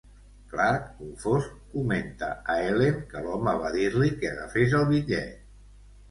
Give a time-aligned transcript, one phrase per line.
[0.51, 5.37] Clark, confós, comenta a Ellen que l'home va dir-li que agafés el bitllet.